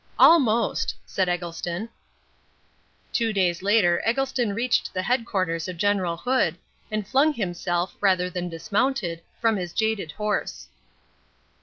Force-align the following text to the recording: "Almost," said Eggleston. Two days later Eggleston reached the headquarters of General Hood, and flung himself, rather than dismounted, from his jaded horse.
"Almost," 0.17 0.95
said 1.05 1.29
Eggleston. 1.29 1.87
Two 3.13 3.31
days 3.31 3.61
later 3.61 4.01
Eggleston 4.03 4.55
reached 4.55 4.91
the 4.91 5.03
headquarters 5.03 5.67
of 5.67 5.77
General 5.77 6.17
Hood, 6.17 6.57
and 6.89 7.07
flung 7.07 7.33
himself, 7.35 7.93
rather 8.01 8.27
than 8.27 8.49
dismounted, 8.49 9.21
from 9.39 9.57
his 9.57 9.73
jaded 9.73 10.13
horse. 10.13 10.69